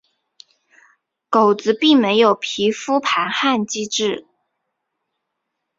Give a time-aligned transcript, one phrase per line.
[1.29, 4.25] 狗只并没有皮肤排汗机制。